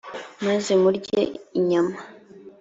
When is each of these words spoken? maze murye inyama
maze 0.45 0.71
murye 0.81 1.21
inyama 1.59 1.97